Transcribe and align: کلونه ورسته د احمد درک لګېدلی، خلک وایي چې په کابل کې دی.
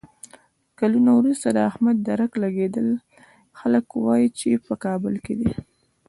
کلونه 0.79 1.11
ورسته 1.19 1.47
د 1.51 1.57
احمد 1.69 1.97
درک 2.07 2.31
لګېدلی، 2.43 2.97
خلک 3.59 3.85
وایي 4.05 4.27
چې 4.39 4.49
په 4.65 4.73
کابل 4.85 5.13
کې 5.25 5.33
دی. 5.39 5.51